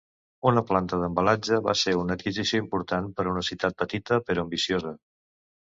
[0.51, 4.99] Una planta d'embalatge va ser una adquisició important per a una ciutat petita, però ambiciosa.